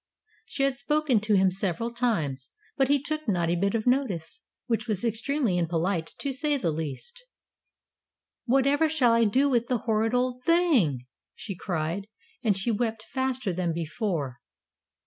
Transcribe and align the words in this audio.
She 0.47 0.63
had 0.63 0.77
spoken 0.79 1.19
to 1.19 1.35
him 1.35 1.51
several 1.51 1.91
times, 1.93 2.49
but 2.75 2.87
he 2.87 2.99
took 2.99 3.27
not 3.27 3.51
a 3.51 3.55
bit 3.55 3.75
of 3.75 3.85
notice, 3.85 4.41
which 4.65 4.87
was 4.87 5.05
extremely 5.05 5.59
impolite, 5.59 6.13
to 6.17 6.33
say 6.33 6.57
the 6.57 6.71
least. 6.71 7.23
"Whatever 8.45 8.89
shall 8.89 9.11
I 9.11 9.25
do 9.25 9.47
with 9.47 9.67
the 9.67 9.77
horrid 9.85 10.15
old 10.15 10.43
thing?" 10.43 11.05
she 11.35 11.53
cried, 11.55 12.07
and 12.43 12.57
she 12.57 12.71
wept 12.71 13.03
faster 13.13 13.53
than 13.53 13.73
before. 13.73 14.39